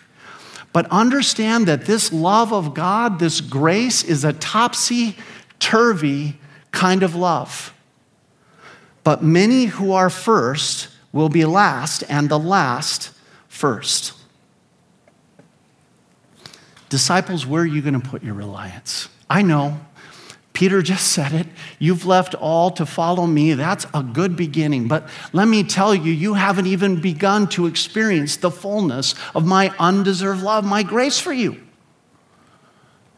[0.72, 5.16] But understand that this love of God, this grace, is a topsy
[5.58, 6.38] turvy
[6.70, 7.74] kind of love.
[9.02, 13.10] But many who are first will be last, and the last
[13.48, 14.12] first.
[16.88, 19.08] Disciples, where are you going to put your reliance?
[19.28, 19.80] I know
[20.60, 21.46] Peter just said it.
[21.78, 23.54] You've left all to follow me.
[23.54, 24.88] That's a good beginning.
[24.88, 29.74] But let me tell you, you haven't even begun to experience the fullness of my
[29.78, 31.58] undeserved love, my grace for you.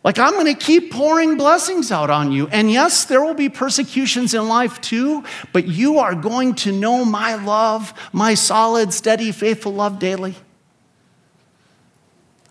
[0.05, 2.47] Like, I'm going to keep pouring blessings out on you.
[2.47, 7.05] And yes, there will be persecutions in life too, but you are going to know
[7.05, 10.37] my love, my solid, steady, faithful love daily.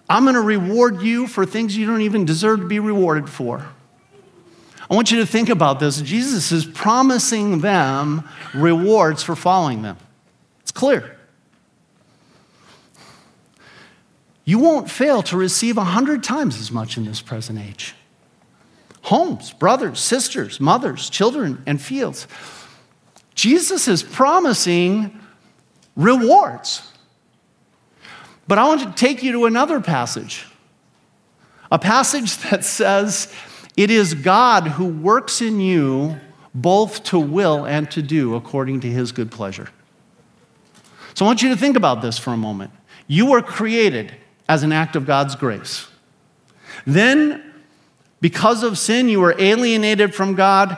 [0.10, 3.70] I'm going to reward you for things you don't even deserve to be rewarded for.
[4.92, 6.02] I want you to think about this.
[6.02, 9.96] Jesus is promising them rewards for following them.
[10.60, 11.18] It's clear.
[14.44, 17.96] You won't fail to receive a hundred times as much in this present age.
[19.04, 22.28] Homes, brothers, sisters, mothers, children, and fields.
[23.34, 25.18] Jesus is promising
[25.96, 26.92] rewards.
[28.46, 30.46] But I want to take you to another passage,
[31.72, 33.34] a passage that says,
[33.78, 36.20] It is God who works in you
[36.54, 39.70] both to will and to do according to his good pleasure.
[41.14, 42.72] So I want you to think about this for a moment.
[43.08, 44.14] You were created
[44.48, 45.88] as an act of God's grace.
[46.86, 47.54] Then,
[48.20, 50.78] because of sin, you were alienated from God.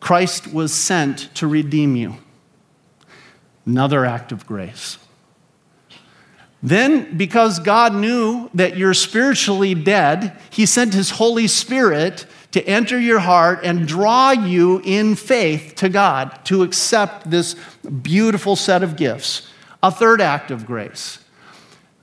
[0.00, 2.16] Christ was sent to redeem you.
[3.66, 4.98] Another act of grace.
[6.62, 12.98] Then, because God knew that you're spiritually dead, He sent His Holy Spirit to enter
[12.98, 17.54] your heart and draw you in faith to God to accept this
[18.02, 19.48] beautiful set of gifts.
[19.82, 21.18] A third act of grace.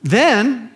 [0.01, 0.71] Then,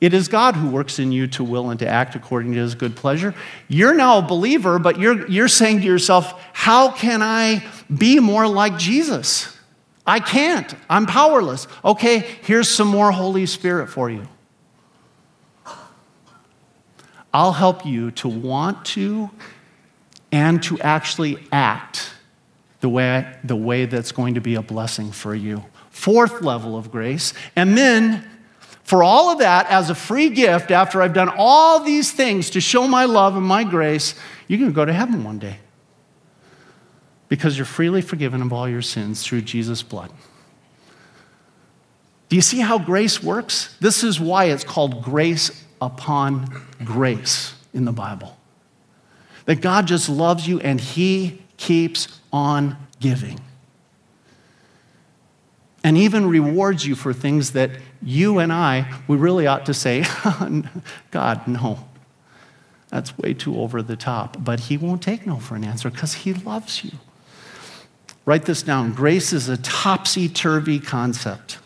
[0.00, 2.74] it is God who works in you to will and to act according to his
[2.74, 3.36] good pleasure.
[3.68, 7.64] You're now a believer, but you're, you're saying to yourself, How can I
[7.96, 9.56] be more like Jesus?
[10.06, 10.74] I can't.
[10.90, 11.68] I'm powerless.
[11.84, 14.26] Okay, here's some more Holy Spirit for you.
[17.32, 19.30] I'll help you to want to
[20.30, 22.12] and to actually act
[22.80, 25.64] the way, the way that's going to be a blessing for you.
[25.90, 27.32] Fourth level of grace.
[27.54, 28.28] And then,
[28.82, 32.60] for all of that, as a free gift, after I've done all these things to
[32.60, 34.14] show my love and my grace,
[34.48, 35.58] going to go to heaven one day
[37.32, 40.12] because you're freely forgiven of all your sins through Jesus' blood.
[42.28, 43.74] Do you see how grace works?
[43.80, 48.36] This is why it's called grace upon grace in the Bible.
[49.46, 53.40] That God just loves you and He keeps on giving.
[55.82, 57.70] And even rewards you for things that
[58.02, 60.04] you and I, we really ought to say,
[61.10, 61.78] God, no.
[62.90, 64.36] That's way too over the top.
[64.44, 66.90] But He won't take no for an answer because He loves you.
[68.24, 71.58] Write this down grace is a topsy turvy concept.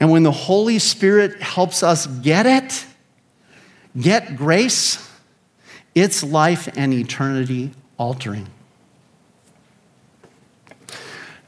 [0.00, 2.86] And when the Holy Spirit helps us get it,
[4.00, 5.08] get grace,
[5.94, 8.46] it's life and eternity altering.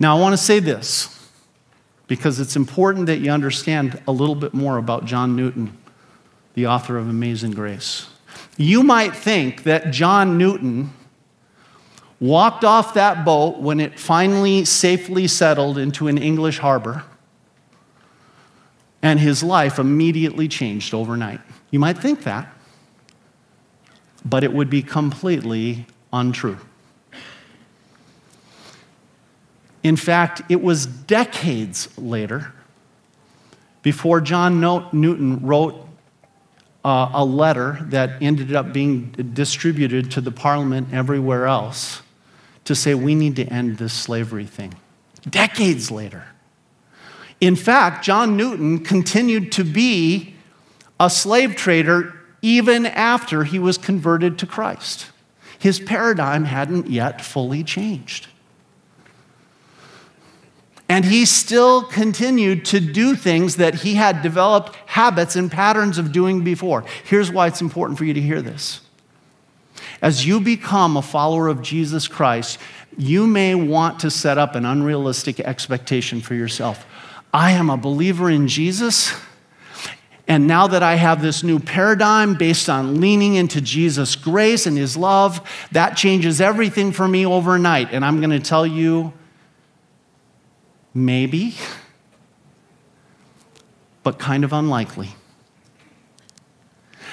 [0.00, 1.16] Now, I want to say this
[2.06, 5.76] because it's important that you understand a little bit more about John Newton,
[6.54, 8.08] the author of Amazing Grace.
[8.56, 10.92] You might think that John Newton
[12.20, 17.02] walked off that boat when it finally safely settled into an English harbor
[19.02, 21.40] and his life immediately changed overnight.
[21.70, 22.52] You might think that,
[24.24, 26.58] but it would be completely untrue.
[29.82, 32.52] In fact, it was decades later
[33.80, 35.86] before John Newton wrote
[36.84, 42.02] uh, a letter that ended up being distributed to the parliament everywhere else
[42.70, 44.72] to say we need to end this slavery thing.
[45.28, 46.24] Decades later.
[47.40, 50.36] In fact, John Newton continued to be
[51.00, 55.10] a slave trader even after he was converted to Christ.
[55.58, 58.28] His paradigm hadn't yet fully changed.
[60.88, 66.12] And he still continued to do things that he had developed habits and patterns of
[66.12, 66.84] doing before.
[67.02, 68.80] Here's why it's important for you to hear this.
[70.02, 72.58] As you become a follower of Jesus Christ,
[72.96, 76.86] you may want to set up an unrealistic expectation for yourself.
[77.32, 79.14] I am a believer in Jesus.
[80.26, 84.76] And now that I have this new paradigm based on leaning into Jesus' grace and
[84.76, 85.40] his love,
[85.72, 87.88] that changes everything for me overnight.
[87.92, 89.12] And I'm going to tell you
[90.94, 91.56] maybe,
[94.02, 95.10] but kind of unlikely,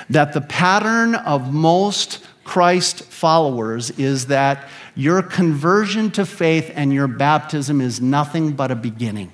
[0.09, 7.07] that the pattern of most Christ followers is that your conversion to faith and your
[7.07, 9.33] baptism is nothing but a beginning.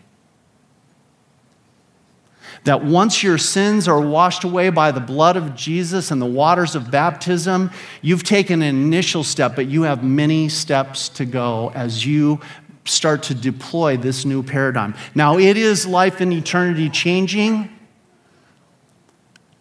[2.63, 6.73] That once your sins are washed away by the blood of Jesus and the waters
[6.73, 7.69] of baptism,
[8.01, 12.41] you've taken an initial step, but you have many steps to go as you
[12.83, 14.95] start to deploy this new paradigm.
[15.13, 17.69] Now, it is life and eternity changing,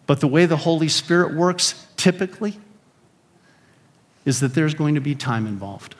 [0.07, 2.57] but the way the Holy Spirit works typically
[4.25, 5.95] is that there's going to be time involved.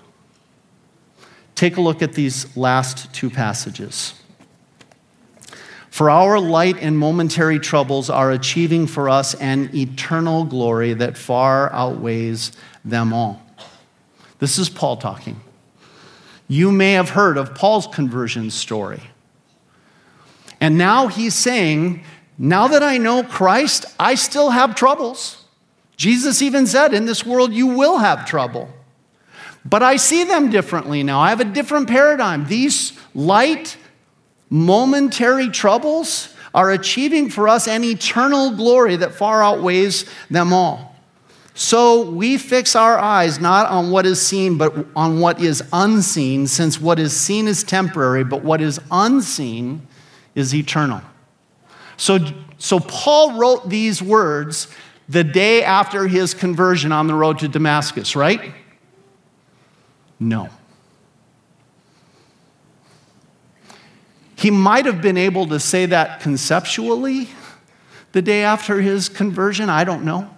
[1.56, 4.16] Take a look at these last two passages.
[5.90, 11.72] For our light and momentary troubles are achieving for us an eternal glory that far
[11.72, 12.52] outweighs
[12.84, 13.40] them all.
[14.40, 15.40] This is Paul talking.
[16.48, 19.02] You may have heard of Paul's conversion story.
[20.60, 22.04] And now he's saying,
[22.38, 25.43] now that I know Christ, I still have troubles.
[26.04, 28.68] Jesus even said, In this world, you will have trouble.
[29.64, 31.22] But I see them differently now.
[31.22, 32.46] I have a different paradigm.
[32.46, 33.78] These light,
[34.50, 40.94] momentary troubles are achieving for us an eternal glory that far outweighs them all.
[41.54, 46.48] So we fix our eyes not on what is seen, but on what is unseen,
[46.48, 49.88] since what is seen is temporary, but what is unseen
[50.36, 51.02] is eternal.
[51.96, 52.20] So,
[52.58, 54.68] so Paul wrote these words
[55.10, 58.54] the day after his conversion on the road to Damascus, right?
[60.20, 60.50] No.
[64.36, 67.30] He might have been able to say that conceptually
[68.12, 70.30] the day after his conversion, I don't know.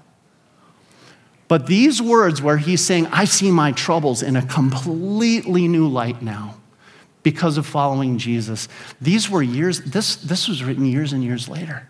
[1.48, 6.22] But these words, where he's saying, I see my troubles in a completely new light
[6.22, 6.56] now
[7.22, 8.68] because of following Jesus,
[9.00, 11.88] these were years, this, this was written years and years later.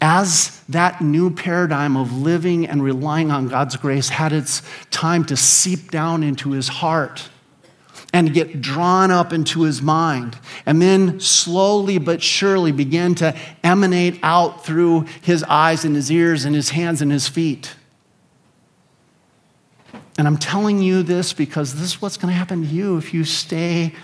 [0.00, 5.36] As that new paradigm of living and relying on God's grace had its time to
[5.36, 7.28] seep down into his heart
[8.12, 10.36] and get drawn up into his mind,
[10.66, 16.44] and then slowly but surely began to emanate out through his eyes and his ears
[16.44, 17.74] and his hands and his feet.
[20.18, 23.14] And I'm telling you this because this is what's going to happen to you if
[23.14, 23.94] you stay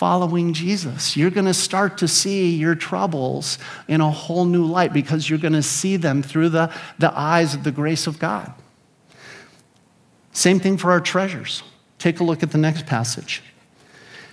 [0.00, 1.14] following Jesus.
[1.14, 5.38] You're going to start to see your troubles in a whole new light because you're
[5.38, 8.50] going to see them through the, the eyes of the grace of God.
[10.32, 11.62] Same thing for our treasures.
[11.98, 13.42] Take a look at the next passage.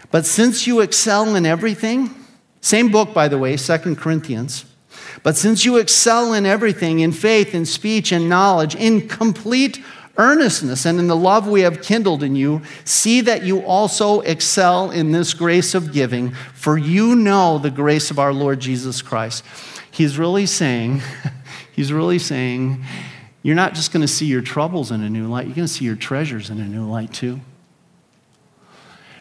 [0.09, 2.15] But since you excel in everything,
[2.61, 4.63] same book, by the way, Second Corinthians.
[5.21, 9.83] But since you excel in everything, in faith, in speech, in knowledge, in complete
[10.17, 14.91] earnestness and in the love we have kindled in you, see that you also excel
[14.91, 19.43] in this grace of giving, for you know the grace of our Lord Jesus Christ.
[19.91, 21.01] He's really saying,
[21.71, 22.83] he's really saying,
[23.43, 25.73] you're not just going to see your troubles in a new light, you're going to
[25.73, 27.39] see your treasures in a new light too.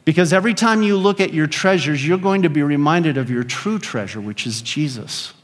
[0.05, 3.43] Because every time you look at your treasures, you're going to be reminded of your
[3.43, 5.35] true treasure, which is Jesus.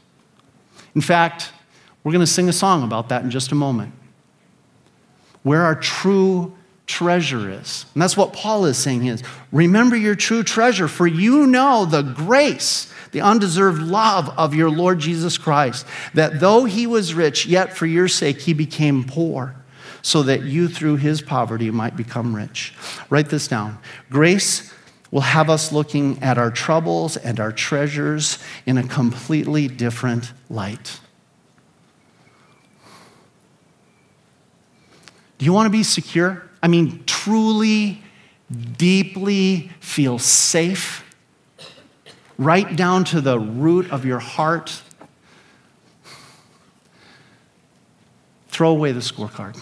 [0.95, 1.51] In fact,
[2.03, 3.93] we're going to sing a song about that in just a moment
[5.43, 6.53] where our true
[6.85, 7.85] treasure is.
[7.93, 12.01] And that's what Paul is saying is remember your true treasure for you know the
[12.01, 17.77] grace the undeserved love of your Lord Jesus Christ that though he was rich yet
[17.77, 19.55] for your sake he became poor
[20.01, 22.73] so that you through his poverty might become rich.
[23.09, 23.79] Write this down.
[24.09, 24.73] Grace
[25.11, 30.99] will have us looking at our troubles and our treasures in a completely different light.
[35.43, 36.43] You want to be secure?
[36.61, 38.01] I mean, truly,
[38.77, 41.03] deeply feel safe,
[42.37, 44.81] right down to the root of your heart.
[48.47, 49.61] Throw away the scorecard.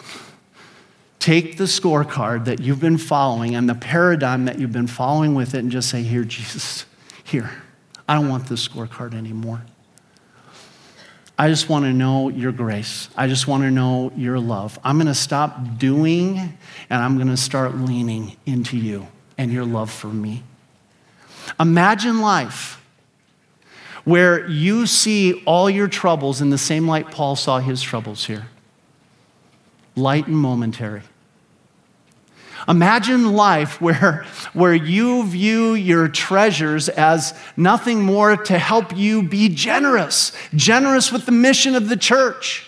[1.19, 5.53] Take the scorecard that you've been following and the paradigm that you've been following with
[5.53, 6.85] it and just say, Here, Jesus,
[7.23, 7.51] here.
[8.09, 9.61] I don't want this scorecard anymore.
[11.41, 13.09] I just want to know your grace.
[13.17, 14.77] I just want to know your love.
[14.83, 19.07] I'm going to stop doing and I'm going to start leaning into you
[19.39, 20.43] and your love for me.
[21.59, 22.79] Imagine life
[24.03, 28.45] where you see all your troubles in the same light Paul saw his troubles here
[29.95, 31.01] light and momentary.
[32.67, 39.49] Imagine life where, where you view your treasures as nothing more to help you be
[39.49, 42.67] generous, generous with the mission of the church.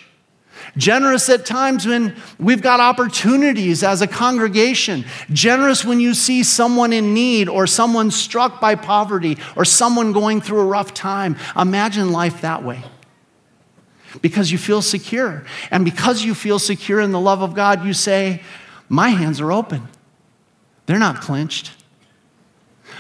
[0.76, 5.06] Generous at times when we've got opportunities as a congregation.
[5.32, 10.42] Generous when you see someone in need or someone struck by poverty or someone going
[10.42, 11.38] through a rough time.
[11.56, 12.84] Imagine life that way
[14.22, 15.44] because you feel secure.
[15.70, 18.42] And because you feel secure in the love of God, you say,
[18.90, 19.88] my hands are open,
[20.86, 21.72] they're not clenched.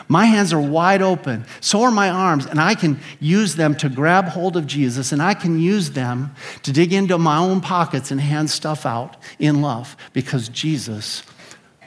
[0.07, 1.45] My hands are wide open.
[1.61, 5.21] So are my arms, and I can use them to grab hold of Jesus, and
[5.21, 9.61] I can use them to dig into my own pockets and hand stuff out in
[9.61, 11.23] love because Jesus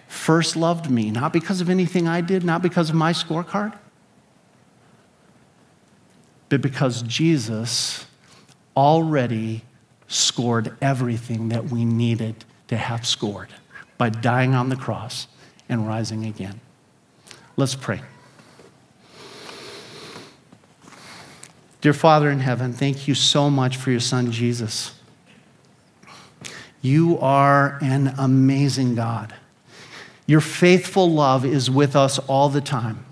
[0.08, 3.76] first loved me, not because of anything I did, not because of my scorecard,
[6.48, 8.06] but because Jesus
[8.76, 9.62] already
[10.08, 13.48] scored everything that we needed to have scored
[13.98, 15.26] by dying on the cross
[15.68, 16.60] and rising again.
[17.56, 18.02] Let's pray.
[21.80, 24.92] Dear Father in heaven, thank you so much for your son Jesus.
[26.82, 29.34] You are an amazing God.
[30.26, 33.04] Your faithful love is with us all the time.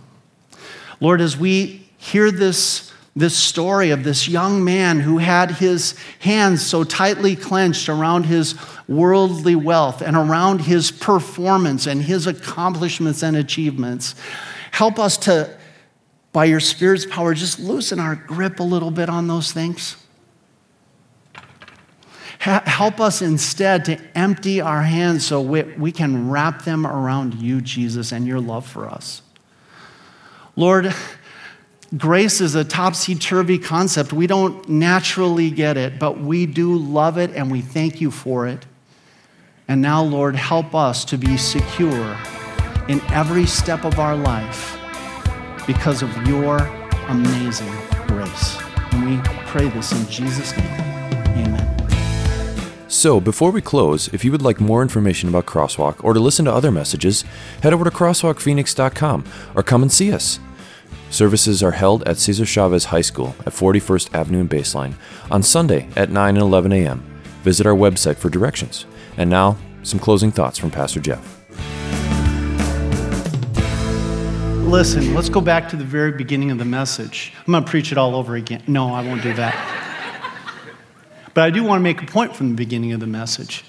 [1.00, 2.83] Lord, as we hear this
[3.16, 8.56] this story of this young man who had his hands so tightly clenched around his
[8.88, 14.16] worldly wealth and around his performance and his accomplishments and achievements.
[14.72, 15.56] Help us to,
[16.32, 19.96] by your Spirit's power, just loosen our grip a little bit on those things.
[22.40, 27.60] Help us instead to empty our hands so we, we can wrap them around you,
[27.60, 29.22] Jesus, and your love for us.
[30.54, 30.94] Lord,
[31.98, 34.12] Grace is a topsy turvy concept.
[34.12, 38.48] We don't naturally get it, but we do love it and we thank you for
[38.48, 38.66] it.
[39.68, 42.16] And now, Lord, help us to be secure
[42.88, 44.76] in every step of our life
[45.66, 46.56] because of your
[47.08, 47.72] amazing
[48.08, 48.58] grace.
[48.92, 50.66] And we pray this in Jesus' name.
[51.46, 51.70] Amen.
[52.88, 56.46] So, before we close, if you would like more information about Crosswalk or to listen
[56.46, 57.24] to other messages,
[57.62, 59.24] head over to crosswalkphoenix.com
[59.54, 60.40] or come and see us.
[61.14, 64.94] Services are held at Cesar Chavez High School at 41st Avenue and Baseline
[65.30, 67.04] on Sunday at 9 and 11 a.m.
[67.44, 68.84] Visit our website for directions.
[69.16, 71.40] And now, some closing thoughts from Pastor Jeff.
[74.66, 77.32] Listen, let's go back to the very beginning of the message.
[77.46, 78.64] I'm going to preach it all over again.
[78.66, 79.54] No, I won't do that.
[81.32, 83.62] but I do want to make a point from the beginning of the message.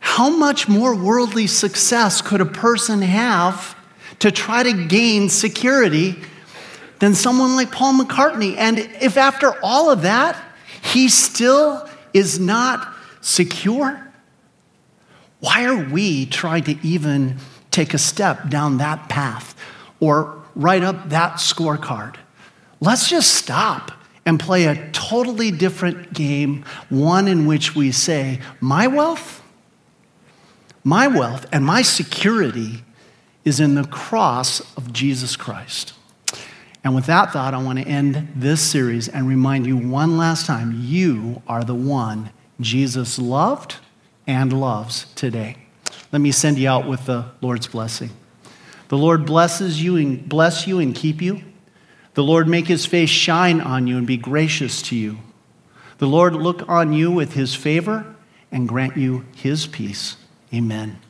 [0.00, 3.76] How much more worldly success could a person have
[4.20, 6.16] to try to gain security
[7.00, 8.56] than someone like Paul McCartney.
[8.56, 10.36] And if after all of that,
[10.82, 14.04] he still is not secure,
[15.40, 17.36] why are we trying to even
[17.70, 19.54] take a step down that path
[20.00, 22.16] or write up that scorecard?
[22.80, 23.92] Let's just stop
[24.24, 29.42] and play a totally different game, one in which we say, My wealth,
[30.84, 32.84] my wealth, and my security
[33.44, 35.94] is in the cross of Jesus Christ.
[36.84, 40.46] And with that thought, I want to end this series and remind you one last
[40.46, 43.76] time you are the one Jesus loved
[44.26, 45.56] and loves today.
[46.12, 48.10] Let me send you out with the Lord's blessing.
[48.88, 51.42] The Lord blesses you and bless you and keep you.
[52.14, 55.18] The Lord make his face shine on you and be gracious to you.
[55.98, 58.16] The Lord look on you with his favor
[58.50, 60.16] and grant you his peace.
[60.52, 60.98] Amen.